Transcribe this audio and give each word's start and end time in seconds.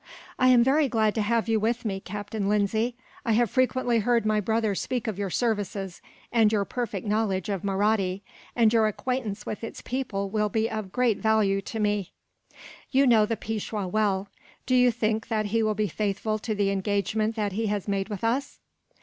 "I 0.39 0.47
am 0.47 0.63
very 0.63 0.87
glad 0.89 1.13
to 1.13 1.21
have 1.21 1.47
you 1.47 1.59
with 1.59 1.85
me, 1.85 1.99
Captain 1.99 2.49
Lindsay. 2.49 2.95
I 3.23 3.33
have 3.33 3.51
frequently 3.51 3.99
heard 3.99 4.25
my 4.25 4.39
brother 4.41 4.73
speak 4.73 5.07
of 5.07 5.19
your 5.19 5.29
services, 5.29 6.01
and 6.31 6.51
your 6.51 6.65
perfect 6.65 7.05
knowledge 7.05 7.49
of 7.49 7.63
Mahratti, 7.63 8.23
and 8.55 8.73
your 8.73 8.87
acquaintance 8.87 9.45
with 9.45 9.63
its 9.63 9.83
people 9.83 10.27
will 10.31 10.49
be 10.49 10.67
of 10.67 10.91
great 10.91 11.19
value 11.19 11.61
to 11.61 11.79
me. 11.79 12.13
"You 12.89 13.05
know 13.05 13.27
the 13.27 13.37
Peishwa 13.37 13.85
well. 13.87 14.27
Do 14.65 14.73
you 14.73 14.89
think 14.89 15.27
that 15.27 15.45
he 15.45 15.61
will 15.61 15.75
be 15.75 15.87
faithful 15.87 16.39
to 16.39 16.55
the 16.55 16.71
engagement 16.71 17.35
that 17.35 17.51
he 17.51 17.67
has 17.67 17.87
made 17.87 18.09
with 18.09 18.23
us?" 18.23 18.57